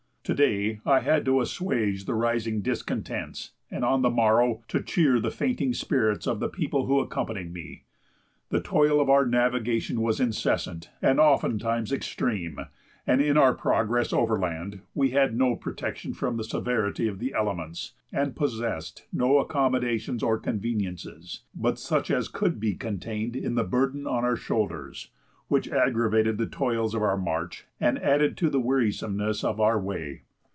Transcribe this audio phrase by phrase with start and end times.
[0.25, 5.19] To day, I had to assuage the rising discontents, and on the morrow, to cheer
[5.19, 7.83] the fainting spirits of the people who accompanied me.
[8.49, 12.59] The toil of our navigation was incessant, and oftentimes extreme;
[13.07, 17.93] and, in our progress overland, we had no protection from the severity of the elements,
[18.13, 24.05] and possessed no accommodations or conveniences but such as could be contained in the burden
[24.05, 25.09] on our shoulders,
[25.47, 30.21] which aggravated the toils of our march, and added to the wearisomeness of our way.